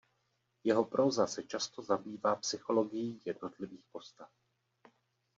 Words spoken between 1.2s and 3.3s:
se často zabývá psychologií